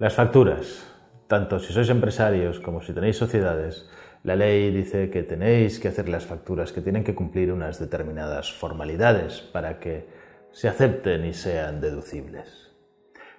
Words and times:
Las 0.00 0.14
facturas, 0.14 0.90
tanto 1.28 1.60
si 1.60 1.72
sois 1.72 1.86
empresarios 1.86 2.58
como 2.58 2.82
si 2.82 2.90
tenéis 2.90 3.14
sociedades, 3.14 3.86
la 4.26 4.34
ley 4.34 4.74
dice 4.74 5.08
que 5.08 5.22
tenéis 5.22 5.78
que 5.78 5.86
hacer 5.86 6.08
las 6.08 6.26
facturas, 6.26 6.72
que 6.72 6.82
tienen 6.82 7.04
que 7.04 7.14
cumplir 7.14 7.52
unas 7.52 7.78
determinadas 7.78 8.52
formalidades 8.52 9.40
para 9.54 9.78
que 9.78 10.08
se 10.50 10.66
acepten 10.66 11.24
y 11.24 11.32
sean 11.32 11.80
deducibles. 11.80 12.74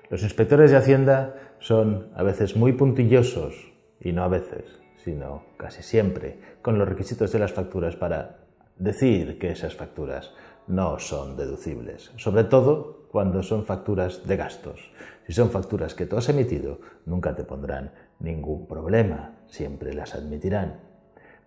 Los 0.09 0.23
inspectores 0.23 0.71
de 0.71 0.77
Hacienda 0.77 1.35
son 1.59 2.07
a 2.15 2.23
veces 2.23 2.55
muy 2.55 2.71
puntillosos, 2.71 3.73
y 3.99 4.13
no 4.13 4.23
a 4.23 4.29
veces, 4.29 4.79
sino 5.03 5.43
casi 5.57 5.83
siempre, 5.83 6.39
con 6.61 6.79
los 6.79 6.87
requisitos 6.87 7.33
de 7.33 7.39
las 7.39 7.51
facturas 7.51 7.97
para 7.97 8.37
decir 8.77 9.37
que 9.39 9.51
esas 9.51 9.75
facturas 9.75 10.33
no 10.67 10.99
son 10.99 11.37
deducibles, 11.37 12.11
sobre 12.17 12.43
todo 12.43 13.05
cuando 13.11 13.43
son 13.43 13.65
facturas 13.65 14.27
de 14.27 14.37
gastos. 14.37 14.91
Si 15.25 15.33
son 15.33 15.49
facturas 15.49 15.95
que 15.95 16.05
tú 16.05 16.17
has 16.17 16.29
emitido, 16.29 16.79
nunca 17.05 17.35
te 17.35 17.43
pondrán 17.43 17.91
ningún 18.19 18.67
problema, 18.67 19.33
siempre 19.47 19.93
las 19.93 20.15
admitirán. 20.15 20.79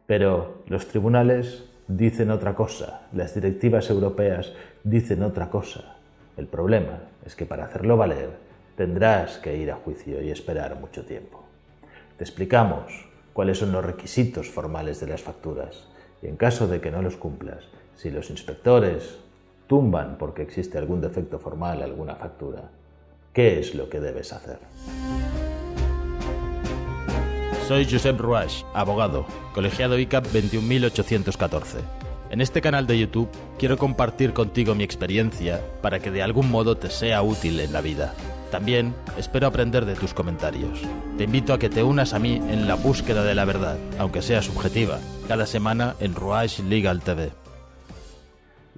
Pero 0.06 0.62
los 0.66 0.87
tribunales 0.89 1.65
dicen 1.87 2.30
otra 2.30 2.55
cosa, 2.55 3.09
las 3.12 3.34
directivas 3.34 3.91
europeas 3.91 4.52
dicen 4.84 5.23
otra 5.23 5.50
cosa. 5.50 5.97
El 6.37 6.47
problema 6.47 7.00
es 7.25 7.34
que 7.34 7.47
para 7.47 7.64
hacerlo 7.64 7.97
valer 7.97 8.30
tendrás 8.77 9.39
que 9.39 9.56
ir 9.56 9.70
a 9.70 9.77
juicio 9.77 10.23
y 10.23 10.30
esperar 10.30 10.78
mucho 10.80 11.05
tiempo. 11.05 11.45
Te 12.16 12.25
explicamos 12.25 13.09
cuáles 13.33 13.59
son 13.59 13.73
los 13.73 13.84
requisitos 13.84 14.48
formales 14.48 15.00
de 15.00 15.09
las 15.09 15.23
facturas 15.23 15.89
y 16.23 16.27
en 16.27 16.37
caso 16.37 16.69
de 16.69 16.80
que 16.80 16.91
no 16.91 17.03
los 17.03 17.16
cumplas, 17.16 17.69
si 17.98 18.11
los 18.11 18.30
inspectores 18.30 19.19
tumban 19.66 20.16
porque 20.19 20.43
existe 20.43 20.79
algún 20.79 21.01
defecto 21.01 21.39
formal, 21.39 21.83
alguna 21.83 22.15
factura, 22.15 22.70
¿qué 23.33 23.59
es 23.59 23.75
lo 23.75 23.91
que 23.91 24.01
debes 24.01 24.33
hacer? 24.33 24.59
Soy 27.66 27.84
Josep 27.84 28.19
Ruach, 28.19 28.62
abogado, 28.73 29.27
colegiado 29.53 29.98
ICAP 29.98 30.27
21814. 30.27 31.78
En 32.31 32.41
este 32.41 32.61
canal 32.61 32.87
de 32.87 32.98
YouTube 32.98 33.28
quiero 33.59 33.77
compartir 33.77 34.33
contigo 34.33 34.75
mi 34.75 34.84
experiencia 34.84 35.61
para 35.83 35.98
que 35.98 36.11
de 36.11 36.22
algún 36.22 36.50
modo 36.50 36.77
te 36.77 36.91
sea 36.91 37.22
útil 37.22 37.59
en 37.59 37.72
la 37.72 37.81
vida. 37.81 38.15
También 38.53 38.94
espero 39.19 39.48
aprender 39.48 39.84
de 39.84 39.94
tus 39.94 40.15
comentarios. 40.15 40.81
Te 41.19 41.25
invito 41.25 41.53
a 41.53 41.59
que 41.59 41.69
te 41.69 41.83
unas 41.83 42.15
a 42.15 42.19
mí 42.19 42.37
en 42.37 42.69
la 42.69 42.77
búsqueda 42.77 43.25
de 43.25 43.34
la 43.34 43.44
verdad, 43.44 43.77
aunque 43.98 44.22
sea 44.22 44.41
subjetiva, 44.41 45.00
cada 45.27 45.47
semana 45.47 45.97
en 46.00 46.15
Ruach 46.15 46.61
Legal 46.61 47.00
TV. 47.03 47.33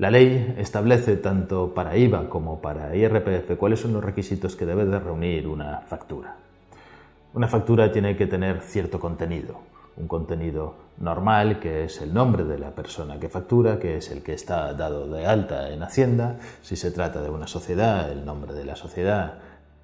La 0.00 0.10
ley 0.10 0.54
establece 0.56 1.18
tanto 1.18 1.74
para 1.74 1.94
IVA 1.94 2.30
como 2.30 2.62
para 2.62 2.96
IRPF 2.96 3.58
cuáles 3.58 3.80
son 3.80 3.92
los 3.92 4.02
requisitos 4.02 4.56
que 4.56 4.64
debe 4.64 4.86
de 4.86 4.98
reunir 4.98 5.46
una 5.46 5.80
factura. 5.80 6.36
Una 7.34 7.48
factura 7.48 7.92
tiene 7.92 8.16
que 8.16 8.26
tener 8.26 8.62
cierto 8.62 8.98
contenido, 8.98 9.60
un 9.98 10.08
contenido 10.08 10.74
normal, 11.00 11.60
que 11.60 11.84
es 11.84 12.00
el 12.00 12.14
nombre 12.14 12.44
de 12.44 12.58
la 12.58 12.70
persona 12.70 13.20
que 13.20 13.28
factura, 13.28 13.78
que 13.78 13.98
es 13.98 14.10
el 14.10 14.22
que 14.22 14.32
está 14.32 14.72
dado 14.72 15.06
de 15.06 15.26
alta 15.26 15.68
en 15.68 15.82
Hacienda, 15.82 16.38
si 16.62 16.76
se 16.76 16.92
trata 16.92 17.20
de 17.20 17.28
una 17.28 17.46
sociedad, 17.46 18.10
el 18.10 18.24
nombre 18.24 18.54
de 18.54 18.64
la 18.64 18.76
sociedad, 18.76 19.34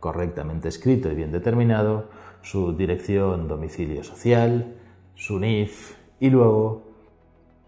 correctamente 0.01 0.71
escrito 0.71 1.13
y 1.13 1.15
bien 1.15 1.31
determinado, 1.31 2.07
su 2.41 2.73
dirección, 2.75 3.49
domicilio 3.49 4.03
social, 4.03 4.77
su 5.15 5.39
NIF 5.39 5.95
y 6.21 6.31
luego 6.31 6.86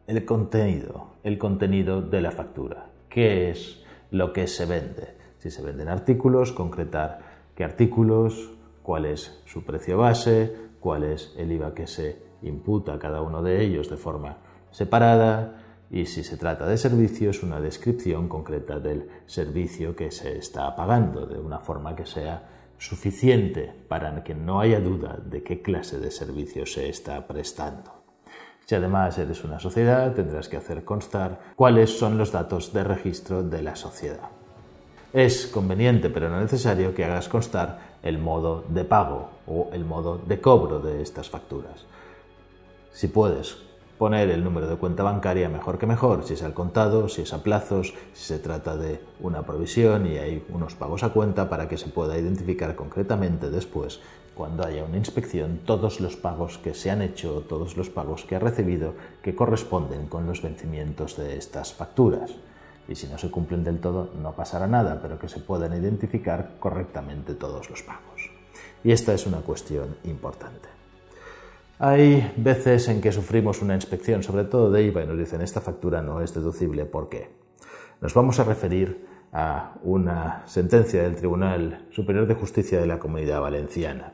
el 0.09 0.25
contenido, 0.25 1.19
el 1.23 1.37
contenido 1.37 2.01
de 2.01 2.23
la 2.23 2.31
factura. 2.31 2.87
¿Qué 3.11 3.51
es 3.51 3.85
lo 4.11 4.33
que 4.33 4.47
se 4.47 4.65
vende? 4.65 5.19
Si 5.37 5.51
se 5.51 5.61
venden 5.61 5.89
artículos, 5.89 6.53
concretar 6.53 7.21
qué 7.55 7.63
artículos, 7.63 8.55
cuál 8.83 9.05
es 9.05 9.43
su 9.45 9.65
precio 9.65 9.99
base, 9.99 10.51
cuál 10.81 11.05
es 11.05 11.35
el 11.37 11.53
IVA 11.53 11.75
que 11.75 11.87
se 11.87 12.23
imputa 12.41 12.95
a 12.95 12.99
cada 12.99 13.21
uno 13.21 13.43
de 13.43 13.63
ellos 13.63 13.91
de 13.91 13.99
forma 13.99 14.39
separada, 14.71 15.63
y 15.91 16.07
si 16.07 16.25
se 16.25 16.39
trata 16.39 16.67
de 16.67 16.79
servicios, 16.79 17.43
una 17.43 17.61
descripción 17.61 18.29
concreta 18.29 18.81
del 18.81 19.09
servicio 19.27 19.95
que 19.95 20.11
se 20.11 20.39
está 20.39 20.75
pagando, 20.75 21.27
de 21.27 21.39
una 21.39 21.61
forma 21.61 21.95
que 21.95 22.07
sea 22.07 22.49
suficiente 22.79 23.75
para 23.89 24.25
que 24.25 24.35
no 24.35 24.61
haya 24.61 24.81
duda 24.81 25.19
de 25.23 25.43
qué 25.43 25.61
clase 25.61 25.99
de 25.99 26.11
servicio 26.11 26.65
se 26.65 26.89
está 26.89 27.27
prestando. 27.27 27.98
Si 28.69 28.75
además 28.75 29.17
eres 29.17 29.45
una 29.45 29.59
sociedad, 29.59 30.13
tendrás 30.13 30.47
que 30.47 30.59
hacer 30.59 30.85
constar 30.85 31.55
cuáles 31.57 31.99
son 31.99 32.19
los 32.19 32.33
datos 32.33 32.71
de 32.75 32.85
registro 32.85 33.43
de 33.43 33.63
la 33.63 33.75
sociedad. 33.75 34.29
Es 35.11 35.47
conveniente, 35.47 36.11
pero 36.11 36.29
no 36.29 36.39
necesario, 36.39 36.95
que 36.95 37.03
hagas 37.03 37.31
constar 37.31 37.79
el 38.03 38.19
modo 38.19 38.65
de 38.69 38.85
pago 38.85 39.31
o 39.47 39.71
el 39.73 39.87
modo 39.87 40.19
de 40.19 40.43
cobro 40.43 40.81
de 40.81 41.01
estas 41.01 41.31
facturas. 41.31 41.87
Si 42.93 43.09
puedes 43.09 43.57
poner 43.97 44.29
el 44.29 44.45
número 44.45 44.69
de 44.69 44.77
cuenta 44.77 45.03
bancaria 45.03 45.49
mejor 45.49 45.79
que 45.79 45.87
mejor, 45.87 46.25
si 46.25 46.35
es 46.35 46.43
al 46.43 46.53
contado, 46.53 47.09
si 47.09 47.23
es 47.23 47.33
a 47.33 47.43
plazos, 47.43 47.95
si 48.13 48.25
se 48.35 48.39
trata 48.39 48.77
de 48.77 49.01
una 49.21 49.47
provisión 49.47 50.05
y 50.05 50.19
hay 50.19 50.45
unos 50.51 50.75
pagos 50.75 51.05
a 51.05 51.09
cuenta 51.09 51.49
para 51.49 51.69
que 51.69 51.79
se 51.79 51.89
pueda 51.89 52.19
identificar 52.19 52.77
concretamente 52.77 53.49
después, 53.49 54.03
cuando 54.39 54.65
haya 54.65 54.85
una 54.85 54.97
inspección, 54.97 55.63
todos 55.67 56.01
los 56.01 56.15
pagos 56.15 56.59
que 56.59 56.73
se 56.73 56.93
han 56.93 57.03
hecho, 57.03 57.45
todos 57.49 57.77
los 57.77 57.91
pagos 57.91 58.25
que 58.25 58.37
ha 58.37 58.39
recibido 58.39 58.95
que 59.21 59.35
corresponden 59.35 60.07
con 60.07 60.29
los 60.29 60.43
vencimientos 60.43 61.17
de 61.17 61.37
estas 61.37 61.73
facturas. 61.73 62.37
Y 62.87 62.95
si 62.95 63.09
no 63.09 63.19
se 63.19 63.33
cumplen 63.33 63.65
del 63.65 63.81
todo, 63.81 64.11
no 64.23 64.37
pasará 64.37 64.69
nada, 64.69 65.01
pero 65.03 65.19
que 65.19 65.29
se 65.29 65.41
puedan 65.41 65.77
identificar 65.77 66.53
correctamente 66.61 67.35
todos 67.35 67.69
los 67.69 67.83
pagos. 67.83 68.31
Y 68.85 68.93
esta 68.93 69.13
es 69.13 69.27
una 69.27 69.39
cuestión 69.39 69.97
importante. 70.05 70.69
Hay 71.81 72.33
veces 72.37 72.87
en 72.87 73.01
que 73.01 73.11
sufrimos 73.11 73.61
una 73.61 73.75
inspección, 73.75 74.23
sobre 74.23 74.45
todo 74.45 74.71
de 74.71 74.85
IVA, 74.85 75.03
y 75.03 75.07
nos 75.09 75.19
dicen 75.19 75.41
esta 75.41 75.61
factura 75.61 76.01
no 76.01 76.21
es 76.21 76.33
deducible. 76.33 76.85
¿Por 76.85 77.09
qué? 77.09 77.29
Nos 78.01 78.15
vamos 78.15 78.39
a 78.39 78.45
referir 78.45 79.05
a 79.33 79.75
una 79.83 80.45
sentencia 80.47 81.03
del 81.03 81.17
Tribunal 81.17 81.89
Superior 81.91 82.29
de 82.29 82.35
Justicia 82.35 82.81
de 82.81 82.87
la 82.87 83.01
Comunidad 83.01 83.41
Valenciana. 83.41 84.13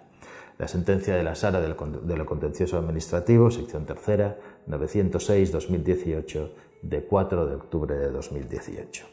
La 0.59 0.69
sentencia 0.69 1.17
de 1.17 1.25
la 1.25 1.35
Sala 1.35 1.61
de 1.61 2.17
lo 2.17 2.27
Contencioso 2.27 2.79
Administrativo, 2.79 3.51
sección 3.51 3.87
tercera, 3.87 4.39
906-2018, 4.69 6.51
de 6.83 7.05
4 7.05 7.47
de 7.47 7.55
octubre 7.55 7.95
de 7.97 8.11
2018. 8.11 9.07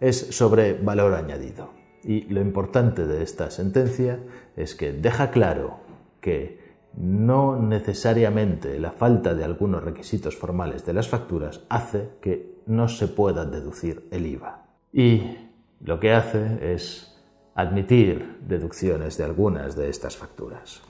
Es 0.00 0.18
sobre 0.36 0.74
valor 0.74 1.14
añadido. 1.14 1.70
Y 2.04 2.22
lo 2.24 2.40
importante 2.40 3.06
de 3.06 3.22
esta 3.22 3.50
sentencia 3.50 4.20
es 4.56 4.74
que 4.74 4.92
deja 4.92 5.30
claro 5.30 5.78
que 6.20 6.66
no 6.96 7.60
necesariamente 7.60 8.78
la 8.78 8.92
falta 8.92 9.34
de 9.34 9.44
algunos 9.44 9.82
requisitos 9.82 10.36
formales 10.36 10.84
de 10.84 10.92
las 10.92 11.08
facturas 11.08 11.62
hace 11.68 12.10
que 12.20 12.56
no 12.66 12.88
se 12.88 13.08
pueda 13.08 13.44
deducir 13.44 14.08
el 14.10 14.26
IVA. 14.26 14.66
Y 14.92 15.36
lo 15.80 16.00
que 16.00 16.12
hace 16.12 16.74
es 16.74 17.15
admitir 17.56 18.36
deducciones 18.46 19.16
de 19.16 19.24
algunas 19.24 19.74
de 19.74 19.88
estas 19.88 20.16
facturas. 20.16 20.82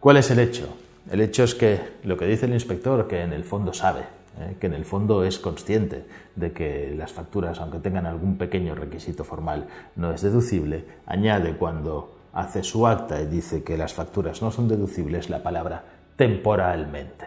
¿Cuál 0.00 0.16
es 0.16 0.30
el 0.30 0.38
hecho? 0.38 0.76
El 1.10 1.20
hecho 1.20 1.44
es 1.44 1.54
que 1.54 1.78
lo 2.02 2.16
que 2.16 2.26
dice 2.26 2.46
el 2.46 2.54
inspector, 2.54 3.06
que 3.06 3.20
en 3.20 3.32
el 3.32 3.44
fondo 3.44 3.72
sabe, 3.74 4.00
¿eh? 4.40 4.56
que 4.58 4.66
en 4.66 4.72
el 4.72 4.86
fondo 4.86 5.22
es 5.24 5.38
consciente 5.38 6.06
de 6.34 6.52
que 6.52 6.94
las 6.96 7.12
facturas, 7.12 7.60
aunque 7.60 7.78
tengan 7.78 8.06
algún 8.06 8.38
pequeño 8.38 8.74
requisito 8.74 9.24
formal, 9.24 9.68
no 9.96 10.10
es 10.12 10.22
deducible, 10.22 10.86
añade 11.06 11.56
cuando 11.56 12.16
hace 12.32 12.62
su 12.62 12.86
acta 12.86 13.20
y 13.20 13.26
dice 13.26 13.62
que 13.62 13.76
las 13.76 13.92
facturas 13.92 14.40
no 14.42 14.50
son 14.50 14.68
deducibles 14.68 15.28
la 15.28 15.42
palabra 15.42 15.84
temporalmente. 16.16 17.26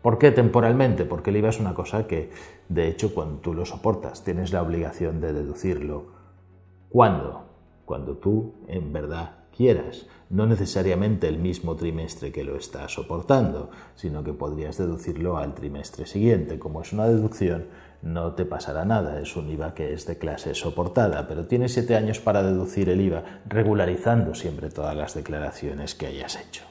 ¿Por 0.00 0.18
qué 0.18 0.30
temporalmente? 0.30 1.04
Porque 1.04 1.30
el 1.30 1.36
IVA 1.36 1.50
es 1.50 1.60
una 1.60 1.74
cosa 1.74 2.06
que, 2.06 2.30
de 2.68 2.88
hecho, 2.88 3.12
cuando 3.12 3.38
tú 3.38 3.54
lo 3.54 3.66
soportas, 3.66 4.22
tienes 4.22 4.52
la 4.52 4.62
obligación 4.62 5.20
de 5.20 5.32
deducirlo. 5.32 6.15
¿Cuándo? 6.90 7.44
Cuando 7.84 8.16
tú, 8.16 8.54
en 8.68 8.92
verdad, 8.92 9.30
quieras, 9.56 10.06
no 10.28 10.46
necesariamente 10.46 11.28
el 11.28 11.38
mismo 11.38 11.76
trimestre 11.76 12.32
que 12.32 12.44
lo 12.44 12.56
estás 12.56 12.92
soportando, 12.92 13.70
sino 13.94 14.22
que 14.24 14.32
podrías 14.32 14.76
deducirlo 14.76 15.36
al 15.36 15.54
trimestre 15.54 16.06
siguiente. 16.06 16.58
Como 16.58 16.82
es 16.82 16.92
una 16.92 17.06
deducción, 17.06 17.66
no 18.02 18.32
te 18.32 18.44
pasará 18.44 18.84
nada, 18.84 19.20
es 19.20 19.36
un 19.36 19.48
IVA 19.48 19.74
que 19.74 19.92
es 19.92 20.06
de 20.06 20.18
clase 20.18 20.54
soportada, 20.54 21.26
pero 21.26 21.46
tienes 21.46 21.72
siete 21.72 21.96
años 21.96 22.20
para 22.20 22.42
deducir 22.42 22.88
el 22.88 23.00
IVA, 23.00 23.40
regularizando 23.48 24.34
siempre 24.34 24.68
todas 24.70 24.96
las 24.96 25.14
declaraciones 25.14 25.94
que 25.94 26.06
hayas 26.06 26.36
hecho. 26.36 26.64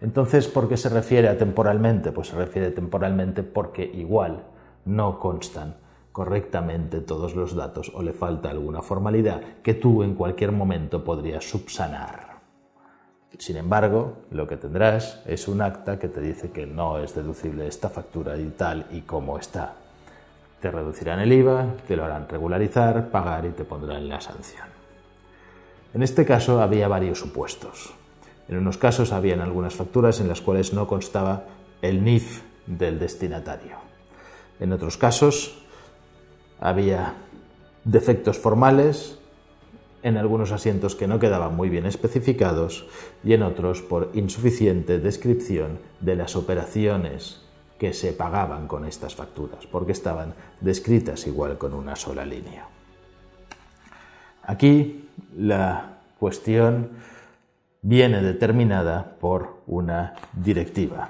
Entonces, 0.00 0.46
¿por 0.48 0.68
qué 0.68 0.76
se 0.76 0.88
refiere 0.88 1.28
a 1.28 1.36
temporalmente? 1.36 2.12
Pues 2.12 2.28
se 2.28 2.36
refiere 2.36 2.70
temporalmente 2.70 3.42
porque 3.42 3.84
igual 3.84 4.44
no 4.84 5.18
constan 5.18 5.74
correctamente 6.18 7.00
todos 7.00 7.36
los 7.36 7.54
datos 7.54 7.92
o 7.94 8.02
le 8.02 8.12
falta 8.12 8.50
alguna 8.50 8.82
formalidad 8.82 9.40
que 9.62 9.74
tú 9.74 10.02
en 10.02 10.16
cualquier 10.16 10.50
momento 10.50 11.04
podrías 11.04 11.48
subsanar. 11.48 12.40
Sin 13.38 13.56
embargo, 13.56 14.16
lo 14.32 14.48
que 14.48 14.56
tendrás 14.56 15.22
es 15.26 15.46
un 15.46 15.62
acta 15.62 15.96
que 15.96 16.08
te 16.08 16.20
dice 16.20 16.50
que 16.50 16.66
no 16.66 16.98
es 16.98 17.14
deducible 17.14 17.68
esta 17.68 17.88
factura 17.88 18.36
y 18.36 18.46
tal 18.48 18.86
y 18.90 19.02
como 19.02 19.38
está. 19.38 19.76
Te 20.60 20.72
reducirán 20.72 21.20
el 21.20 21.32
IVA, 21.32 21.76
te 21.86 21.94
lo 21.94 22.04
harán 22.04 22.28
regularizar, 22.28 23.12
pagar 23.12 23.46
y 23.46 23.50
te 23.50 23.62
pondrán 23.62 24.08
la 24.08 24.20
sanción. 24.20 24.66
En 25.94 26.02
este 26.02 26.24
caso 26.24 26.60
había 26.60 26.88
varios 26.88 27.20
supuestos. 27.20 27.94
En 28.48 28.58
unos 28.58 28.76
casos 28.76 29.12
habían 29.12 29.40
algunas 29.40 29.76
facturas 29.76 30.18
en 30.18 30.26
las 30.26 30.40
cuales 30.40 30.72
no 30.72 30.88
constaba 30.88 31.44
el 31.80 32.02
NIF 32.02 32.42
del 32.66 32.98
destinatario. 32.98 33.76
En 34.58 34.72
otros 34.72 34.96
casos 34.96 35.67
había 36.60 37.14
defectos 37.84 38.38
formales, 38.38 39.18
en 40.02 40.16
algunos 40.16 40.52
asientos 40.52 40.94
que 40.94 41.08
no 41.08 41.18
quedaban 41.18 41.56
muy 41.56 41.68
bien 41.68 41.86
especificados 41.86 42.86
y 43.24 43.32
en 43.32 43.42
otros 43.42 43.82
por 43.82 44.10
insuficiente 44.14 44.98
descripción 44.98 45.80
de 46.00 46.16
las 46.16 46.36
operaciones 46.36 47.42
que 47.78 47.92
se 47.92 48.12
pagaban 48.12 48.66
con 48.68 48.84
estas 48.84 49.14
facturas, 49.14 49.66
porque 49.66 49.92
estaban 49.92 50.34
descritas 50.60 51.26
igual 51.26 51.58
con 51.58 51.74
una 51.74 51.96
sola 51.96 52.24
línea. 52.24 52.66
Aquí 54.42 55.08
la 55.36 55.98
cuestión 56.18 56.90
viene 57.82 58.22
determinada 58.22 59.16
por 59.20 59.58
una 59.66 60.14
directiva. 60.32 61.08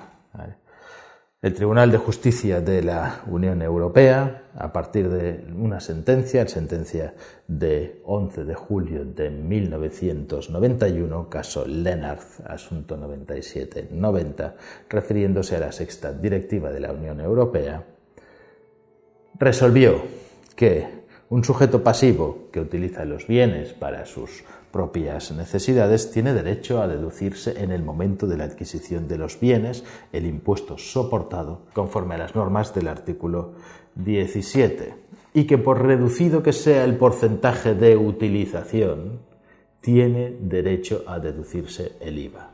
El 1.41 1.55
Tribunal 1.55 1.93
de 1.93 1.99
Justicia 1.99 2.61
de 2.61 2.83
la 2.83 3.23
Unión 3.29 3.63
Europea, 3.63 4.51
a 4.57 4.73
partir 4.73 5.09
de 5.09 5.47
una 5.55 5.79
sentencia, 5.79 6.43
la 6.43 6.49
sentencia 6.49 7.15
de 7.47 8.03
11 8.07 8.45
de 8.45 8.55
julio 8.57 9.05
de 9.05 9.31
1991, 9.31 11.29
caso 11.31 11.65
Lennart, 11.65 12.25
asunto 12.45 12.99
97-90, 12.99 14.55
refiriéndose 14.89 15.55
a 15.55 15.61
la 15.61 15.71
sexta 15.71 16.13
directiva 16.13 16.73
de 16.73 16.81
la 16.81 16.91
Unión 16.91 17.21
Europea, 17.21 17.85
resolvió 19.39 20.03
que 20.57 20.98
un 21.31 21.45
sujeto 21.45 21.83
pasivo 21.83 22.49
que 22.53 22.61
utiliza 22.61 23.05
los 23.05 23.27
bienes 23.27 23.73
para 23.73 24.07
sus 24.07 24.45
propias 24.71 25.33
necesidades, 25.33 26.11
tiene 26.11 26.35
derecho 26.35 26.81
a 26.81 26.89
deducirse 26.89 27.63
en 27.63 27.71
el 27.71 27.83
momento 27.83 28.27
de 28.27 28.37
la 28.37 28.45
adquisición 28.45 29.09
de 29.09 29.19
los 29.19 29.41
bienes 29.41 29.85
el 30.13 30.27
impuesto 30.27 30.79
soportado 30.79 31.63
conforme 31.73 32.15
a 32.15 32.19
las 32.19 32.35
normas 32.35 32.75
del 32.75 32.89
artículo 32.89 33.53
17 33.95 34.95
y 35.35 35.45
que 35.45 35.59
por 35.59 35.83
reducido 35.83 36.43
que 36.43 36.53
sea 36.53 36.85
el 36.85 36.97
porcentaje 36.97 37.75
de 37.75 37.97
utilización, 37.97 39.21
tiene 39.81 40.37
derecho 40.41 41.05
a 41.07 41.19
deducirse 41.19 41.93
el 42.01 42.19
IVA. 42.19 42.51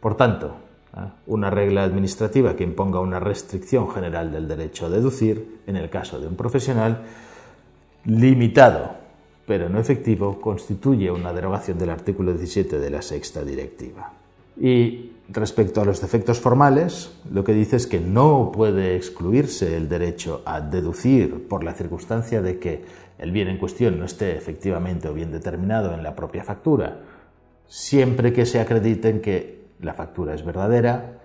Por 0.00 0.16
tanto, 0.16 0.54
¿ah? 0.92 1.14
una 1.26 1.50
regla 1.50 1.82
administrativa 1.82 2.54
que 2.54 2.64
imponga 2.64 3.00
una 3.00 3.20
restricción 3.20 3.90
general 3.90 4.30
del 4.30 4.46
derecho 4.46 4.86
a 4.86 4.90
deducir, 4.90 5.60
en 5.66 5.76
el 5.76 5.90
caso 5.90 6.20
de 6.20 6.28
un 6.28 6.36
profesional, 6.36 7.02
limitado 8.04 9.04
pero 9.46 9.68
no 9.68 9.78
efectivo, 9.78 10.40
constituye 10.40 11.10
una 11.10 11.32
derogación 11.32 11.78
del 11.78 11.90
artículo 11.90 12.32
17 12.32 12.78
de 12.78 12.90
la 12.90 13.02
sexta 13.02 13.44
directiva. 13.44 14.12
Y 14.58 15.12
respecto 15.28 15.80
a 15.80 15.84
los 15.84 16.00
defectos 16.00 16.40
formales, 16.40 17.12
lo 17.30 17.44
que 17.44 17.52
dice 17.52 17.76
es 17.76 17.86
que 17.86 18.00
no 18.00 18.52
puede 18.52 18.96
excluirse 18.96 19.76
el 19.76 19.88
derecho 19.88 20.42
a 20.46 20.60
deducir 20.60 21.48
por 21.48 21.64
la 21.64 21.74
circunstancia 21.74 22.40
de 22.40 22.58
que 22.58 22.84
el 23.18 23.32
bien 23.32 23.48
en 23.48 23.58
cuestión 23.58 23.98
no 23.98 24.04
esté 24.04 24.36
efectivamente 24.36 25.08
o 25.08 25.14
bien 25.14 25.30
determinado 25.30 25.92
en 25.92 26.02
la 26.02 26.14
propia 26.14 26.44
factura, 26.44 27.00
siempre 27.66 28.32
que 28.32 28.46
se 28.46 28.60
acrediten 28.60 29.20
que 29.20 29.64
la 29.80 29.94
factura 29.94 30.34
es 30.34 30.44
verdadera, 30.44 31.20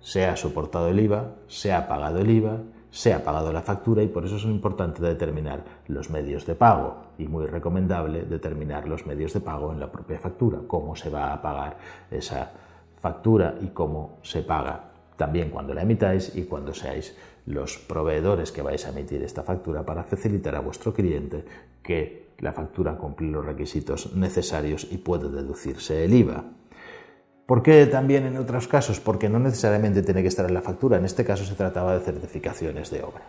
se 0.00 0.24
ha 0.24 0.36
soportado 0.36 0.88
el 0.88 1.00
IVA, 1.00 1.34
se 1.48 1.72
ha 1.72 1.88
pagado 1.88 2.20
el 2.20 2.30
IVA 2.30 2.58
se 2.90 3.12
ha 3.12 3.22
pagado 3.22 3.52
la 3.52 3.62
factura 3.62 4.02
y 4.02 4.08
por 4.08 4.24
eso 4.24 4.36
es 4.36 4.44
importante 4.44 5.02
determinar 5.02 5.62
los 5.88 6.10
medios 6.10 6.46
de 6.46 6.54
pago 6.54 6.96
y 7.18 7.26
muy 7.26 7.46
recomendable 7.46 8.22
determinar 8.22 8.88
los 8.88 9.06
medios 9.06 9.32
de 9.32 9.40
pago 9.40 9.72
en 9.72 9.80
la 9.80 9.92
propia 9.92 10.18
factura, 10.18 10.60
cómo 10.66 10.96
se 10.96 11.10
va 11.10 11.32
a 11.32 11.42
pagar 11.42 11.76
esa 12.10 12.50
factura 13.00 13.56
y 13.60 13.68
cómo 13.68 14.18
se 14.22 14.42
paga 14.42 14.84
también 15.16 15.50
cuando 15.50 15.74
la 15.74 15.82
emitáis 15.82 16.34
y 16.36 16.44
cuando 16.44 16.72
seáis 16.72 17.14
los 17.46 17.78
proveedores 17.78 18.52
que 18.52 18.62
vais 18.62 18.86
a 18.86 18.90
emitir 18.90 19.22
esta 19.22 19.42
factura 19.42 19.84
para 19.84 20.04
facilitar 20.04 20.54
a 20.54 20.60
vuestro 20.60 20.94
cliente 20.94 21.44
que 21.82 22.28
la 22.38 22.52
factura 22.52 22.96
cumple 22.96 23.28
los 23.28 23.44
requisitos 23.44 24.14
necesarios 24.14 24.86
y 24.90 24.98
puede 24.98 25.28
deducirse 25.28 26.04
el 26.04 26.14
IVA. 26.14 26.44
¿Por 27.48 27.62
qué 27.62 27.86
también 27.86 28.26
en 28.26 28.36
otros 28.36 28.68
casos? 28.68 29.00
Porque 29.00 29.30
no 29.30 29.38
necesariamente 29.38 30.02
tiene 30.02 30.20
que 30.20 30.28
estar 30.28 30.44
en 30.44 30.52
la 30.52 30.60
factura. 30.60 30.98
En 30.98 31.06
este 31.06 31.24
caso 31.24 31.46
se 31.46 31.54
trataba 31.54 31.94
de 31.98 32.04
certificaciones 32.04 32.90
de 32.90 33.02
obra. 33.02 33.22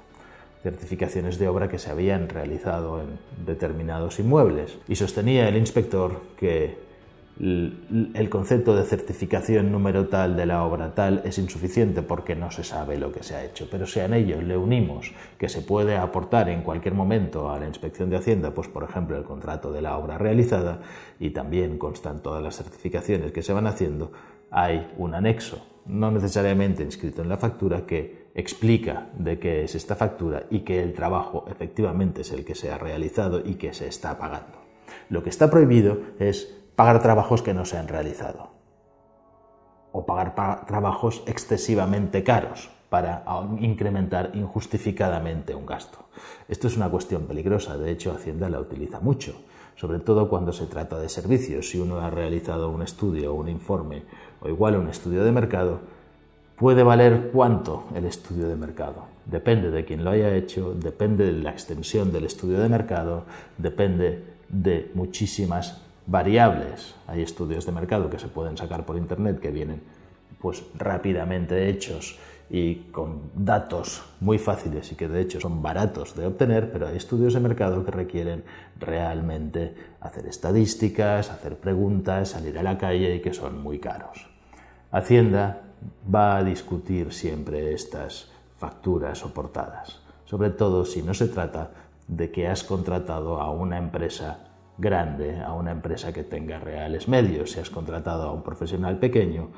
Certificaciones 0.62 1.40
de 1.40 1.48
obra 1.48 1.70
que 1.70 1.80
se 1.80 1.90
habían 1.90 2.28
realizado 2.28 3.00
en 3.00 3.18
determinados 3.46 4.20
inmuebles. 4.20 4.78
Y 4.90 4.98
sostenía 4.98 5.48
el 5.48 5.56
inspector 5.56 6.22
que 6.38 6.78
el 7.40 8.28
concepto 8.30 8.76
de 8.76 8.84
certificación 8.84 9.72
número 9.72 10.08
tal 10.08 10.36
de 10.36 10.46
la 10.46 10.66
obra 10.66 10.94
tal 10.94 11.22
es 11.24 11.38
insuficiente 11.38 12.02
porque 12.02 12.36
no 12.36 12.52
se 12.52 12.66
sabe 12.66 12.98
lo 12.98 13.14
que 13.14 13.24
se 13.24 13.36
ha 13.36 13.46
hecho. 13.46 13.68
Pero 13.72 13.86
si 13.86 14.02
a 14.02 14.06
ello 14.14 14.42
le 14.42 14.58
unimos 14.58 15.14
que 15.38 15.48
se 15.48 15.62
puede 15.62 15.96
aportar 15.96 16.50
en 16.50 16.64
cualquier 16.64 16.96
momento 16.96 17.50
a 17.50 17.58
la 17.58 17.68
inspección 17.68 18.10
de 18.10 18.18
Hacienda, 18.18 18.52
pues 18.52 18.68
por 18.68 18.84
ejemplo 18.84 19.18
el 19.18 19.24
contrato 19.24 19.72
de 19.72 19.82
la 19.82 19.98
obra 19.98 20.18
realizada 20.18 20.82
y 21.18 21.30
también 21.30 21.78
constan 21.78 22.22
todas 22.22 22.44
las 22.44 22.58
certificaciones 22.58 23.32
que 23.32 23.42
se 23.42 23.54
van 23.54 23.68
haciendo, 23.68 24.12
hay 24.52 24.92
un 24.98 25.16
anexo, 25.16 25.66
no 25.86 26.12
necesariamente 26.12 26.84
inscrito 26.84 27.22
en 27.22 27.30
la 27.30 27.38
factura, 27.38 27.86
que 27.86 28.30
explica 28.36 29.10
de 29.18 29.40
qué 29.40 29.64
es 29.64 29.76
esta 29.76 29.96
factura 29.96 30.44
y 30.50 30.60
que 30.60 30.84
el 30.84 30.94
trabajo 30.94 31.46
efectivamente 31.50 32.22
es 32.22 32.32
el 32.32 32.44
que 32.44 32.56
se 32.56 32.70
ha 32.72 32.78
realizado 32.78 33.42
y 33.46 33.56
que 33.56 33.74
se 33.74 33.88
está 33.88 34.18
pagando. 34.18 34.60
Lo 35.10 35.24
que 35.24 35.30
está 35.30 35.50
prohibido 35.50 36.00
es 36.20 36.56
pagar 36.80 37.02
trabajos 37.02 37.42
que 37.42 37.54
no 37.54 37.66
se 37.66 37.78
han 37.78 37.90
realizado 37.90 38.52
o 39.92 40.06
pagar 40.06 40.66
trabajos 40.66 41.24
excesivamente 41.26 42.24
caros 42.24 42.70
para 42.88 43.26
incrementar 43.60 44.32
injustificadamente 44.34 45.54
un 45.54 45.66
gasto. 45.66 46.06
Esto 46.48 46.68
es 46.68 46.78
una 46.78 46.88
cuestión 46.88 47.24
peligrosa, 47.24 47.78
de 47.78 47.92
hecho 47.92 48.14
Hacienda 48.14 48.48
la 48.48 48.62
utiliza 48.62 49.02
mucho, 49.02 49.34
sobre 49.76 50.00
todo 50.00 50.30
cuando 50.30 50.54
se 50.54 50.68
trata 50.68 50.98
de 50.98 51.10
servicios. 51.10 51.70
Si 51.70 51.78
uno 51.82 52.00
ha 52.00 52.10
realizado 52.10 52.70
un 52.70 52.82
estudio 52.82 53.34
o 53.34 53.36
un 53.36 53.50
informe 53.50 54.04
o 54.40 54.48
igual 54.48 54.78
un 54.78 54.88
estudio 54.88 55.26
de 55.26 55.34
mercado, 55.34 55.82
puede 56.56 56.84
valer 56.84 57.32
cuánto 57.34 57.88
el 57.94 58.06
estudio 58.06 58.48
de 58.48 58.56
mercado. 58.56 59.04
Depende 59.26 59.70
de 59.70 59.84
quién 59.84 60.06
lo 60.06 60.12
haya 60.12 60.34
hecho, 60.34 60.74
depende 60.76 61.26
de 61.26 61.34
la 61.44 61.52
extensión 61.52 62.14
del 62.14 62.24
estudio 62.24 62.58
de 62.58 62.70
mercado, 62.70 63.26
depende 63.58 64.24
de 64.48 64.92
muchísimas 64.94 65.89
variables. 66.10 66.96
Hay 67.08 67.22
estudios 67.22 67.66
de 67.66 67.72
mercado 67.72 68.10
que 68.10 68.20
se 68.20 68.28
pueden 68.28 68.58
sacar 68.58 68.86
por 68.86 68.98
internet 68.98 69.40
que 69.40 69.52
vienen 69.52 69.82
pues 70.42 70.64
rápidamente 70.76 71.70
hechos 71.70 72.18
y 72.50 72.76
con 72.92 73.30
datos 73.36 74.02
muy 74.20 74.40
fáciles 74.40 74.92
y 74.92 74.96
que 74.96 75.08
de 75.08 75.22
hecho 75.22 75.40
son 75.40 75.62
baratos 75.62 76.16
de 76.16 76.26
obtener, 76.26 76.72
pero 76.72 76.88
hay 76.88 76.98
estudios 76.98 77.36
de 77.36 77.40
mercado 77.40 77.86
que 77.86 77.92
requieren 77.92 78.44
realmente 78.80 79.76
hacer 80.02 80.26
estadísticas, 80.26 81.30
hacer 81.30 81.58
preguntas, 81.58 82.30
salir 82.30 82.58
a 82.58 82.64
la 82.64 82.78
calle 82.78 83.16
y 83.16 83.22
que 83.22 83.34
son 83.34 83.62
muy 83.62 83.78
caros. 83.78 84.28
Hacienda 84.92 85.62
va 86.14 86.38
a 86.38 86.44
discutir 86.44 87.14
siempre 87.14 87.74
estas 87.74 88.32
facturas 88.58 89.20
soportadas, 89.20 90.02
sobre 90.26 90.50
todo 90.50 90.86
si 90.86 91.04
no 91.04 91.14
se 91.14 91.28
trata 91.28 91.70
de 92.08 92.32
que 92.32 92.48
has 92.48 92.64
contratado 92.64 93.40
a 93.40 93.52
una 93.52 93.78
empresa 93.78 94.49
grande 94.80 95.40
a 95.42 95.54
una 95.54 95.72
empresa 95.72 96.14
que 96.14 96.24
tenga 96.24 96.60
reales 96.60 97.08
medios. 97.08 97.52
Si 97.52 97.60
has 97.60 97.70
contratado 97.70 98.24
a 98.24 98.34
un 98.34 98.42
profesional 98.42 98.98
pequeño, 98.98 99.50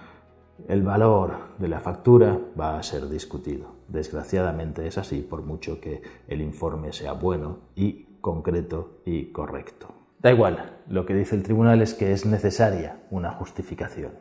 el 0.67 0.83
valor 0.83 1.55
de 1.57 1.67
la 1.67 1.79
factura 1.79 2.39
va 2.59 2.77
a 2.77 2.83
ser 2.83 3.07
discutido. 3.07 3.67
Desgraciadamente 3.87 4.87
es 4.87 4.97
así, 4.97 5.21
por 5.21 5.43
mucho 5.43 5.79
que 5.79 6.01
el 6.27 6.41
informe 6.41 6.93
sea 6.93 7.13
bueno 7.13 7.59
y 7.75 8.07
concreto 8.21 9.01
y 9.05 9.31
correcto. 9.31 9.87
Da 10.19 10.31
igual, 10.31 10.77
lo 10.87 11.05
que 11.05 11.15
dice 11.15 11.35
el 11.35 11.43
tribunal 11.43 11.81
es 11.81 11.93
que 11.93 12.11
es 12.11 12.25
necesaria 12.25 12.99
una 13.09 13.31
justificación. 13.31 14.11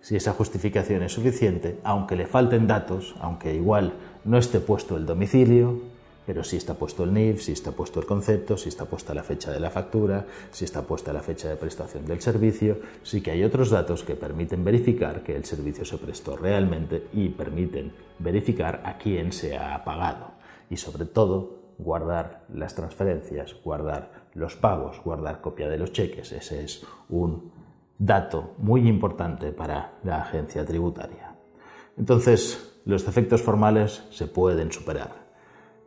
Si 0.00 0.16
esa 0.16 0.32
justificación 0.32 1.02
es 1.02 1.12
suficiente, 1.12 1.78
aunque 1.84 2.16
le 2.16 2.26
falten 2.26 2.66
datos, 2.66 3.14
aunque 3.20 3.54
igual 3.54 3.94
no 4.24 4.36
esté 4.36 4.60
puesto 4.60 4.96
el 4.96 5.06
domicilio, 5.06 5.80
pero 6.26 6.42
si 6.42 6.56
está 6.56 6.74
puesto 6.74 7.04
el 7.04 7.12
NIF, 7.12 7.42
si 7.42 7.52
está 7.52 7.72
puesto 7.72 8.00
el 8.00 8.06
concepto, 8.06 8.56
si 8.56 8.68
está 8.68 8.86
puesta 8.86 9.14
la 9.14 9.22
fecha 9.22 9.50
de 9.52 9.60
la 9.60 9.70
factura, 9.70 10.26
si 10.50 10.64
está 10.64 10.82
puesta 10.82 11.12
la 11.12 11.22
fecha 11.22 11.48
de 11.48 11.56
prestación 11.56 12.06
del 12.06 12.20
servicio, 12.20 12.78
sí 13.02 13.20
que 13.20 13.30
hay 13.30 13.44
otros 13.44 13.70
datos 13.70 14.04
que 14.04 14.16
permiten 14.16 14.64
verificar 14.64 15.22
que 15.22 15.36
el 15.36 15.44
servicio 15.44 15.84
se 15.84 15.98
prestó 15.98 16.36
realmente 16.36 17.08
y 17.12 17.28
permiten 17.28 17.92
verificar 18.18 18.82
a 18.84 18.96
quién 18.96 19.32
se 19.32 19.56
ha 19.56 19.84
pagado. 19.84 20.32
Y 20.70 20.76
sobre 20.76 21.04
todo, 21.04 21.64
guardar 21.78 22.44
las 22.54 22.74
transferencias, 22.74 23.54
guardar 23.62 24.24
los 24.34 24.56
pagos, 24.56 25.00
guardar 25.04 25.40
copia 25.40 25.68
de 25.68 25.78
los 25.78 25.92
cheques. 25.92 26.32
Ese 26.32 26.64
es 26.64 26.86
un 27.10 27.52
dato 27.98 28.54
muy 28.58 28.88
importante 28.88 29.52
para 29.52 29.92
la 30.02 30.22
agencia 30.22 30.64
tributaria. 30.64 31.34
Entonces, 31.98 32.80
los 32.86 33.04
defectos 33.04 33.42
formales 33.42 34.04
se 34.10 34.26
pueden 34.26 34.72
superar 34.72 35.23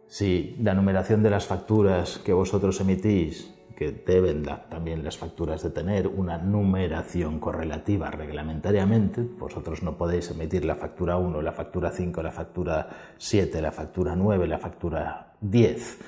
si 0.08 0.56
la 0.62 0.74
numeración 0.74 1.24
de 1.24 1.30
las 1.30 1.46
facturas 1.46 2.20
que 2.20 2.34
vosotros 2.34 2.80
emitís 2.82 3.54
que 3.78 3.92
deben 3.92 4.44
también 4.70 5.04
las 5.04 5.20
facturas 5.20 5.62
de 5.62 5.70
tener 5.70 6.08
una 6.08 6.40
numeración 6.40 7.40
correlativa 7.40 8.10
reglamentariamente. 8.10 9.22
Vosotros 9.22 9.84
no 9.84 9.96
podéis 9.96 10.32
emitir 10.32 10.66
la 10.66 10.76
factura 10.76 11.18
1, 11.18 11.44
la 11.44 11.52
factura 11.52 11.92
5, 11.92 12.24
la 12.24 12.32
factura 12.32 12.90
7, 13.20 13.62
la 13.62 13.72
factura 13.72 14.16
9, 14.16 14.48
la 14.48 14.58
factura 14.58 15.34
10, 15.42 16.00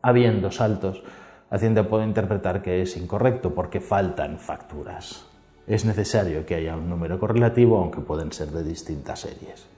habiendo 0.00 0.52
saltos. 0.52 1.02
Hacienda 1.50 1.88
puede 1.88 2.04
interpretar 2.04 2.62
que 2.62 2.82
es 2.82 2.96
incorrecto 2.96 3.52
porque 3.52 3.80
faltan 3.80 4.38
facturas. 4.38 5.26
Es 5.66 5.84
necesario 5.84 6.46
que 6.46 6.54
haya 6.54 6.76
un 6.76 6.88
número 6.88 7.18
correlativo, 7.18 7.78
aunque 7.78 8.00
pueden 8.00 8.30
ser 8.30 8.52
de 8.52 8.62
distintas 8.62 9.18
series. 9.18 9.71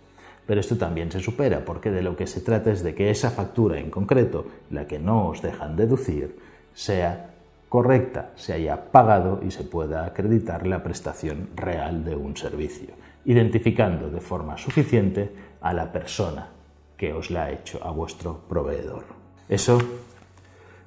Pero 0.46 0.60
esto 0.60 0.76
también 0.76 1.10
se 1.10 1.20
supera 1.20 1.64
porque 1.64 1.90
de 1.90 2.02
lo 2.02 2.16
que 2.16 2.26
se 2.26 2.40
trata 2.40 2.70
es 2.70 2.82
de 2.82 2.94
que 2.94 3.10
esa 3.10 3.30
factura 3.30 3.78
en 3.78 3.90
concreto, 3.90 4.46
la 4.70 4.86
que 4.86 4.98
no 4.98 5.28
os 5.28 5.40
dejan 5.40 5.76
deducir, 5.76 6.38
sea 6.74 7.30
correcta, 7.68 8.30
se 8.36 8.52
haya 8.52 8.92
pagado 8.92 9.40
y 9.42 9.50
se 9.50 9.64
pueda 9.64 10.04
acreditar 10.04 10.66
la 10.66 10.82
prestación 10.82 11.48
real 11.56 12.04
de 12.04 12.14
un 12.14 12.36
servicio, 12.36 12.94
identificando 13.24 14.10
de 14.10 14.20
forma 14.20 14.58
suficiente 14.58 15.32
a 15.60 15.72
la 15.72 15.90
persona 15.90 16.48
que 16.96 17.12
os 17.12 17.30
la 17.30 17.44
ha 17.44 17.50
hecho, 17.50 17.82
a 17.82 17.90
vuestro 17.90 18.40
proveedor. 18.48 19.04
Eso 19.48 19.78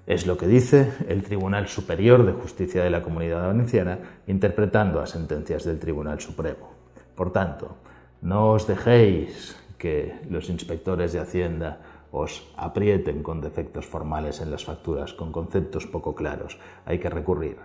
es 0.06 0.26
lo 0.26 0.38
que 0.38 0.48
dice 0.48 0.94
el 1.10 1.24
Tribunal 1.24 1.68
Superior 1.68 2.26
de 2.26 2.32
Justicia 2.32 2.84
de 2.84 2.90
la 2.90 3.02
Comunidad 3.02 3.48
Valenciana 3.48 4.00
interpretando 4.28 5.02
a 5.02 5.08
sentencias 5.08 5.66
del 5.66 5.80
Tribunal 5.80 6.22
Supremo. 6.22 6.70
Por 7.14 7.34
tanto, 7.34 7.76
no 8.22 8.52
os 8.52 8.68
dejéis 8.68 9.56
que 9.78 10.16
los 10.30 10.50
inspectores 10.50 11.14
de 11.14 11.20
Hacienda 11.20 11.80
os 12.12 12.48
aprieten 12.58 13.22
con 13.22 13.42
defectos 13.42 13.86
formales 13.86 14.42
en 14.42 14.50
las 14.50 14.66
facturas, 14.66 15.14
con 15.14 15.32
conceptos 15.32 15.86
poco 15.86 16.16
claros. 16.16 16.58
Hay 16.86 17.00
que 17.00 17.10
recurrir. 17.10 17.58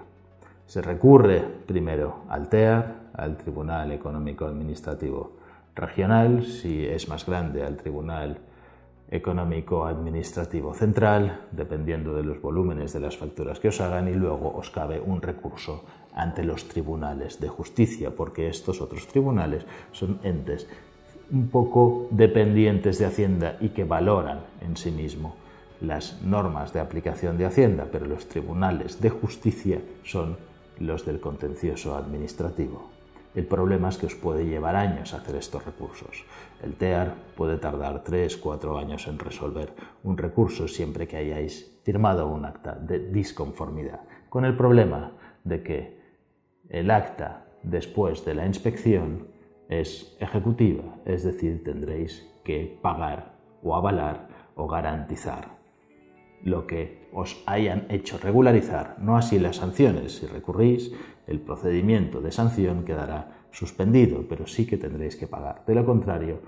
Se 0.66 0.82
recurre 0.82 1.40
primero 1.66 2.24
al 2.28 2.48
TEAR, 2.48 3.10
al 3.14 3.36
Tribunal 3.36 3.92
Económico 3.92 4.46
Administrativo 4.46 5.36
Regional, 5.74 6.44
si 6.44 6.86
es 6.86 7.08
más 7.08 7.24
grande, 7.24 7.64
al 7.64 7.76
Tribunal 7.76 8.38
Económico 9.12 9.84
Administrativo 9.84 10.72
Central, 10.72 11.42
dependiendo 11.52 12.14
de 12.14 12.22
los 12.22 12.40
volúmenes 12.40 12.94
de 12.94 13.00
las 13.00 13.18
facturas 13.18 13.60
que 13.60 13.68
os 13.68 13.80
hagan, 13.82 14.08
y 14.08 14.14
luego 14.14 14.56
os 14.56 14.70
cabe 14.70 15.00
un 15.00 15.20
recurso 15.20 15.84
ante 16.14 16.42
los 16.44 16.66
tribunales 16.66 17.38
de 17.38 17.48
justicia, 17.48 18.10
porque 18.16 18.48
estos 18.48 18.80
otros 18.80 19.06
tribunales 19.06 19.66
son 19.92 20.18
entes 20.22 20.66
un 21.30 21.48
poco 21.48 22.08
dependientes 22.10 22.98
de 22.98 23.04
Hacienda 23.04 23.58
y 23.60 23.68
que 23.68 23.84
valoran 23.84 24.40
en 24.62 24.78
sí 24.78 24.90
mismo 24.90 25.36
las 25.82 26.22
normas 26.22 26.72
de 26.72 26.80
aplicación 26.80 27.36
de 27.36 27.44
Hacienda, 27.44 27.88
pero 27.92 28.06
los 28.06 28.28
tribunales 28.28 29.00
de 29.02 29.10
justicia 29.10 29.78
son 30.04 30.38
los 30.78 31.04
del 31.04 31.20
contencioso 31.20 31.96
administrativo. 31.96 32.91
El 33.34 33.46
problema 33.46 33.88
es 33.88 33.96
que 33.96 34.06
os 34.06 34.14
puede 34.14 34.44
llevar 34.44 34.76
años 34.76 35.14
hacer 35.14 35.36
estos 35.36 35.64
recursos. 35.64 36.24
El 36.62 36.74
TEAR 36.74 37.14
puede 37.34 37.56
tardar 37.56 38.04
3, 38.04 38.36
4 38.36 38.78
años 38.78 39.08
en 39.08 39.18
resolver 39.18 39.72
un 40.04 40.18
recurso 40.18 40.68
siempre 40.68 41.08
que 41.08 41.16
hayáis 41.16 41.80
firmado 41.82 42.28
un 42.28 42.44
acta 42.44 42.74
de 42.74 42.98
disconformidad, 42.98 44.00
con 44.28 44.44
el 44.44 44.54
problema 44.54 45.12
de 45.44 45.62
que 45.62 46.02
el 46.68 46.90
acta 46.90 47.46
después 47.62 48.24
de 48.24 48.34
la 48.34 48.46
inspección 48.46 49.28
es 49.68 50.14
ejecutiva, 50.20 50.84
es 51.06 51.24
decir, 51.24 51.64
tendréis 51.64 52.28
que 52.44 52.78
pagar 52.82 53.34
o 53.62 53.74
avalar 53.74 54.28
o 54.56 54.68
garantizar 54.68 55.61
lo 56.44 56.66
que 56.66 57.08
os 57.12 57.42
hayan 57.46 57.86
hecho 57.88 58.18
regularizar, 58.18 58.96
no 58.98 59.16
así 59.16 59.38
las 59.38 59.56
sanciones. 59.56 60.16
Si 60.16 60.26
recurrís, 60.26 60.92
el 61.26 61.40
procedimiento 61.40 62.20
de 62.20 62.32
sanción 62.32 62.84
quedará 62.84 63.46
suspendido, 63.50 64.24
pero 64.28 64.46
sí 64.46 64.66
que 64.66 64.78
tendréis 64.78 65.16
que 65.16 65.26
pagar. 65.26 65.62
De 65.66 65.74
lo 65.74 65.84
contrario, 65.84 66.40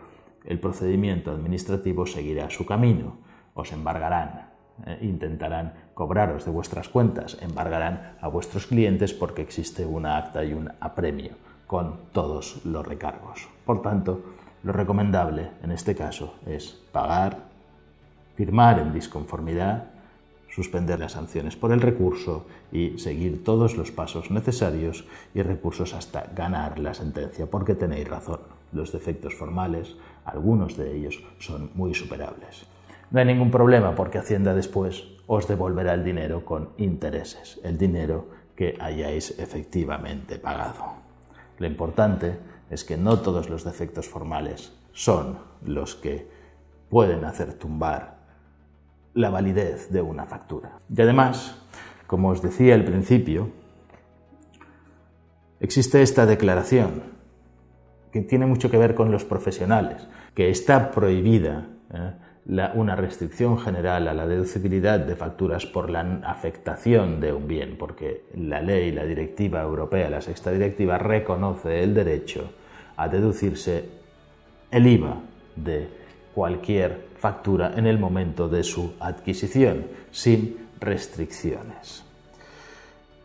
el 0.45 0.59
procedimiento 0.59 1.31
administrativo 1.31 2.07
seguirá 2.07 2.51
su 2.51 2.67
camino. 2.67 3.19
Os 3.55 3.73
embargarán, 3.73 4.51
eh, 4.87 4.99
intentarán 5.03 5.75
cobraros 5.95 6.45
de 6.45 6.51
vuestras 6.51 6.89
cuentas, 6.89 7.39
embargarán 7.41 8.17
a 8.21 8.29
vuestros 8.29 8.67
clientes 8.67 9.13
porque 9.13 9.43
existe 9.43 9.87
una 9.87 10.17
acta 10.17 10.45
y 10.45 10.53
un 10.53 10.71
apremio 10.81 11.33
con 11.67 12.11
todos 12.13 12.65
los 12.65 12.87
recargos. 12.87 13.49
Por 13.65 13.81
tanto, 13.81 14.23
lo 14.63 14.73
recomendable 14.73 15.51
en 15.63 15.71
este 15.71 15.95
caso 15.95 16.35
es 16.47 16.83
pagar, 16.91 17.54
firmar 18.35 18.79
en 18.79 18.93
disconformidad, 18.93 19.91
suspender 20.55 21.01
las 21.01 21.13
sanciones 21.13 21.57
por 21.57 21.73
el 21.73 21.81
recurso 21.81 22.47
y 22.71 22.99
seguir 22.99 23.43
todos 23.43 23.77
los 23.77 23.91
pasos 23.91 24.31
necesarios 24.31 25.05
y 25.35 25.43
recursos 25.43 25.95
hasta 25.95 26.31
ganar 26.35 26.79
la 26.79 26.95
sentencia, 26.95 27.47
porque 27.47 27.75
tenéis 27.75 28.09
razón, 28.09 28.41
los 28.73 28.93
defectos 28.93 29.35
formales, 29.35 29.97
algunos 30.25 30.77
de 30.77 30.97
ellos 30.97 31.23
son 31.39 31.71
muy 31.75 31.95
superables. 31.95 32.67
No 33.11 33.21
hay 33.21 33.27
ningún 33.27 33.51
problema 33.51 33.95
porque 33.95 34.19
Hacienda 34.19 34.55
después 34.55 35.05
os 35.27 35.49
devolverá 35.49 35.95
el 35.95 36.05
dinero 36.05 36.45
con 36.45 36.71
intereses, 36.79 37.61
el 37.65 37.79
dinero 37.79 38.27
que 38.57 38.77
hayáis 38.81 39.39
efectivamente 39.39 40.39
pagado. 40.39 40.95
Lo 41.59 41.67
importante 41.67 42.39
es 42.71 42.85
que 42.85 42.97
no 42.97 43.19
todos 43.21 43.49
los 43.49 43.65
defectos 43.65 44.09
formales 44.09 44.73
son 44.93 45.39
los 45.65 45.95
que 45.95 46.29
pueden 46.91 47.25
hacer 47.25 47.55
tumbar 47.55 48.14
la 49.15 49.31
validez 49.31 49.91
de 49.91 50.03
una 50.03 50.27
factura. 50.27 50.79
Y 50.95 51.01
además, 51.01 51.63
como 52.07 52.31
os 52.31 52.43
decía 52.43 52.75
al 52.75 52.85
principio, 52.85 53.49
existe 55.61 56.03
esta 56.03 56.27
declaración 56.27 57.15
que 58.13 58.23
tiene 58.23 58.47
mucho 58.47 58.71
que 58.71 58.79
ver 58.79 58.95
con 58.95 59.11
los 59.11 59.25
profesionales, 59.25 60.07
que 60.35 60.51
está 60.51 60.91
prohibida 60.91 61.67
¿eh? 61.93 62.13
una 62.75 62.95
restricción 62.95 63.59
general 63.59 64.07
a 64.07 64.15
la 64.15 64.27
deducibilidad 64.27 65.01
de 65.01 65.17
facturas 65.17 65.67
por 65.67 65.91
la 65.91 66.21
afectación 66.25 67.21
de 67.21 67.33
un 67.33 67.49
bien, 67.49 67.77
porque 67.79 68.27
la 68.37 68.61
ley, 68.61 68.93
la 68.93 69.05
directiva 69.05 69.63
europea, 69.63 70.11
la 70.11 70.21
sexta 70.21 70.51
directiva, 70.51 70.99
reconoce 70.99 71.83
el 71.83 71.95
derecho 71.95 72.53
a 72.97 73.09
deducirse 73.09 73.89
el 74.71 74.87
IVA 74.87 75.17
de 75.57 76.04
cualquier 76.35 77.09
factura 77.17 77.73
en 77.77 77.87
el 77.87 77.99
momento 77.99 78.49
de 78.49 78.65
su 78.65 78.95
adquisición, 79.01 79.87
sin 80.11 80.69
restricciones. 80.81 82.05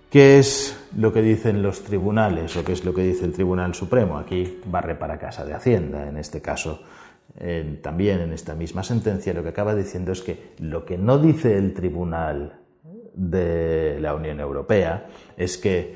¿Qué 0.09 0.39
es 0.39 0.75
lo 0.97 1.13
que 1.13 1.21
dicen 1.21 1.61
los 1.61 1.83
tribunales 1.83 2.55
o 2.57 2.63
qué 2.63 2.73
es 2.73 2.83
lo 2.83 2.93
que 2.93 3.03
dice 3.03 3.25
el 3.25 3.33
Tribunal 3.33 3.75
Supremo? 3.75 4.17
Aquí 4.17 4.59
barre 4.65 4.95
para 4.95 5.19
casa 5.19 5.45
de 5.45 5.53
Hacienda, 5.53 6.07
en 6.07 6.17
este 6.17 6.41
caso 6.41 6.81
también 7.81 8.21
en 8.21 8.33
esta 8.33 8.55
misma 8.55 8.83
sentencia 8.83 9.33
lo 9.33 9.43
que 9.43 9.49
acaba 9.49 9.75
diciendo 9.75 10.11
es 10.11 10.21
que 10.21 10.55
lo 10.59 10.83
que 10.83 10.97
no 10.97 11.19
dice 11.19 11.55
el 11.57 11.73
Tribunal 11.73 12.59
de 13.13 13.99
la 14.01 14.15
Unión 14.15 14.39
Europea 14.39 15.07
es 15.37 15.57
que 15.57 15.95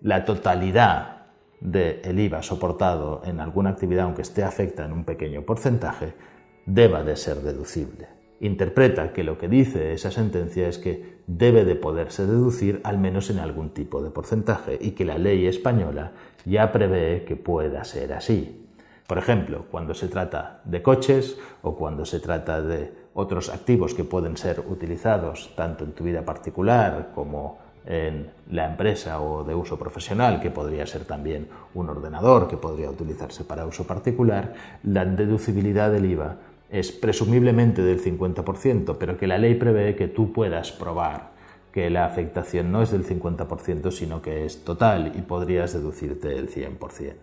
la 0.00 0.24
totalidad 0.24 1.13
del 1.60 2.18
IVA 2.18 2.42
soportado 2.42 3.22
en 3.24 3.40
alguna 3.40 3.70
actividad, 3.70 4.04
aunque 4.04 4.22
esté 4.22 4.44
afecta 4.44 4.84
en 4.84 4.92
un 4.92 5.04
pequeño 5.04 5.42
porcentaje, 5.42 6.14
deba 6.66 7.02
de 7.02 7.16
ser 7.16 7.38
deducible. 7.38 8.08
Interpreta 8.40 9.12
que 9.12 9.24
lo 9.24 9.38
que 9.38 9.48
dice 9.48 9.92
esa 9.92 10.10
sentencia 10.10 10.68
es 10.68 10.78
que 10.78 11.18
debe 11.26 11.64
de 11.64 11.76
poderse 11.76 12.26
deducir 12.26 12.80
al 12.84 12.98
menos 12.98 13.30
en 13.30 13.38
algún 13.38 13.70
tipo 13.70 14.02
de 14.02 14.10
porcentaje 14.10 14.78
y 14.80 14.90
que 14.90 15.04
la 15.04 15.18
ley 15.18 15.46
española 15.46 16.12
ya 16.44 16.72
prevé 16.72 17.24
que 17.24 17.36
pueda 17.36 17.84
ser 17.84 18.12
así. 18.12 18.66
Por 19.06 19.18
ejemplo, 19.18 19.66
cuando 19.70 19.94
se 19.94 20.08
trata 20.08 20.60
de 20.64 20.82
coches 20.82 21.38
o 21.62 21.76
cuando 21.76 22.04
se 22.04 22.20
trata 22.20 22.60
de 22.60 22.92
otros 23.14 23.48
activos 23.48 23.94
que 23.94 24.04
pueden 24.04 24.36
ser 24.36 24.60
utilizados 24.60 25.54
tanto 25.56 25.84
en 25.84 25.92
tu 25.92 26.04
vida 26.04 26.24
particular 26.24 27.12
como 27.14 27.58
en 27.86 28.30
la 28.50 28.70
empresa 28.70 29.20
o 29.20 29.44
de 29.44 29.54
uso 29.54 29.78
profesional, 29.78 30.40
que 30.40 30.50
podría 30.50 30.86
ser 30.86 31.04
también 31.04 31.48
un 31.74 31.88
ordenador 31.88 32.48
que 32.48 32.56
podría 32.56 32.90
utilizarse 32.90 33.44
para 33.44 33.66
uso 33.66 33.86
particular, 33.86 34.54
la 34.82 35.04
deducibilidad 35.04 35.90
del 35.90 36.06
IVA 36.06 36.36
es 36.70 36.92
presumiblemente 36.92 37.82
del 37.82 38.02
50%, 38.02 38.96
pero 38.98 39.16
que 39.16 39.26
la 39.26 39.38
ley 39.38 39.54
prevé 39.54 39.94
que 39.94 40.08
tú 40.08 40.32
puedas 40.32 40.72
probar 40.72 41.34
que 41.72 41.90
la 41.90 42.04
afectación 42.04 42.70
no 42.70 42.82
es 42.82 42.92
del 42.92 43.04
50%, 43.04 43.90
sino 43.90 44.22
que 44.22 44.44
es 44.44 44.62
total 44.62 45.12
y 45.16 45.22
podrías 45.22 45.72
deducirte 45.72 46.38
el 46.38 46.48
100%. 46.48 47.14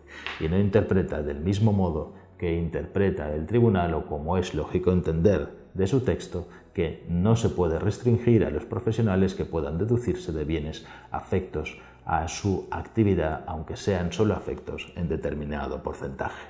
Y 0.41 0.49
no 0.49 0.59
interpreta 0.59 1.23
del 1.23 1.39
mismo 1.39 1.71
modo 1.71 2.11
que 2.37 2.53
interpreta 2.53 3.33
el 3.33 3.45
tribunal 3.45 3.93
o 3.93 4.05
como 4.05 4.37
es 4.37 4.53
lógico 4.53 4.91
entender 4.91 5.47
de 5.73 5.87
su 5.87 6.01
texto 6.01 6.47
que 6.73 7.05
no 7.09 7.35
se 7.35 7.49
puede 7.49 7.79
restringir 7.79 8.45
a 8.45 8.49
los 8.49 8.65
profesionales 8.65 9.35
que 9.35 9.45
puedan 9.45 9.77
deducirse 9.77 10.31
de 10.31 10.45
bienes 10.45 10.85
afectos 11.11 11.77
a 12.05 12.27
su 12.27 12.67
actividad, 12.71 13.43
aunque 13.47 13.75
sean 13.75 14.11
solo 14.11 14.33
afectos 14.33 14.91
en 14.95 15.07
determinado 15.07 15.83
porcentaje. 15.83 16.47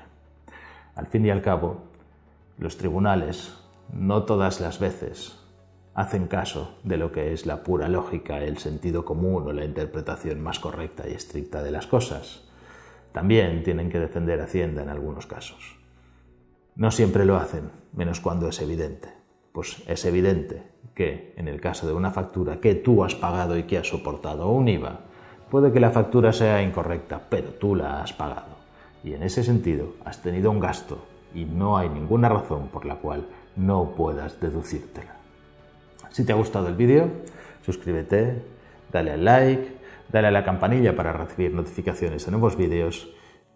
Al 0.95 1.07
fin 1.07 1.25
y 1.25 1.29
al 1.29 1.41
cabo, 1.41 1.83
los 2.57 2.77
tribunales 2.77 3.57
no 3.91 4.23
todas 4.23 4.61
las 4.61 4.79
veces 4.79 5.37
hacen 5.93 6.27
caso 6.27 6.77
de 6.83 6.97
lo 6.97 7.11
que 7.11 7.33
es 7.33 7.45
la 7.45 7.63
pura 7.63 7.89
lógica, 7.89 8.41
el 8.43 8.57
sentido 8.57 9.03
común 9.03 9.43
o 9.47 9.51
la 9.51 9.65
interpretación 9.65 10.41
más 10.41 10.59
correcta 10.59 11.07
y 11.07 11.13
estricta 11.13 11.61
de 11.61 11.71
las 11.71 11.87
cosas. 11.87 12.47
También 13.11 13.63
tienen 13.63 13.89
que 13.89 13.99
defender 13.99 14.39
Hacienda 14.39 14.83
en 14.83 14.89
algunos 14.89 15.27
casos. 15.27 15.77
No 16.75 16.91
siempre 16.91 17.25
lo 17.25 17.35
hacen, 17.35 17.69
menos 17.91 18.21
cuando 18.21 18.47
es 18.47 18.61
evidente. 18.61 19.20
Pues 19.51 19.83
es 19.87 20.05
evidente 20.05 20.63
que 20.95 21.33
en 21.37 21.47
el 21.47 21.59
caso 21.59 21.87
de 21.87 21.93
una 21.93 22.11
factura 22.11 22.59
que 22.59 22.75
tú 22.75 23.03
has 23.03 23.15
pagado 23.15 23.57
y 23.57 23.63
que 23.63 23.77
has 23.77 23.87
soportado 23.87 24.49
un 24.49 24.67
IVA, 24.67 25.01
puede 25.49 25.71
que 25.71 25.79
la 25.79 25.91
factura 25.91 26.31
sea 26.31 26.61
incorrecta, 26.63 27.21
pero 27.29 27.49
tú 27.49 27.75
la 27.75 28.01
has 28.01 28.13
pagado. 28.13 28.61
Y 29.03 29.13
en 29.13 29.23
ese 29.23 29.43
sentido 29.43 29.95
has 30.05 30.21
tenido 30.21 30.51
un 30.51 30.59
gasto 30.59 31.05
y 31.33 31.45
no 31.45 31.77
hay 31.77 31.89
ninguna 31.89 32.29
razón 32.29 32.67
por 32.67 32.85
la 32.85 32.95
cual 32.95 33.25
no 33.55 33.91
puedas 33.95 34.39
deducírtela. 34.39 35.15
Si 36.09 36.25
te 36.25 36.31
ha 36.31 36.35
gustado 36.35 36.67
el 36.67 36.75
vídeo, 36.75 37.09
suscríbete, 37.65 38.41
dale 38.91 39.11
al 39.11 39.25
like, 39.25 39.75
dale 40.11 40.27
a 40.27 40.31
la 40.31 40.43
campanilla 40.43 40.95
para 40.95 41.13
recibir 41.13 41.53
notificaciones 41.53 42.25
de 42.25 42.31
nuevos 42.31 42.55
vídeos 42.57 43.09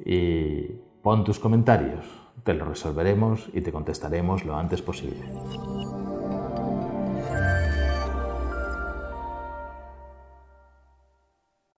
y 0.04 0.68
pon 1.02 1.24
tus 1.24 1.40
comentarios. 1.40 2.25
Te 2.44 2.54
los 2.54 2.68
resolveremos 2.68 3.50
y 3.54 3.62
te 3.62 3.72
contestaremos 3.72 4.46
lo 4.46 4.56
antes 4.56 4.82
posible. 4.82 5.18